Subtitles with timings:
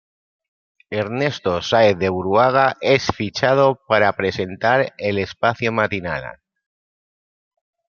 [0.89, 6.39] Ernesto Sáenz de Buruaga es fichado para presentar el espacio matinal.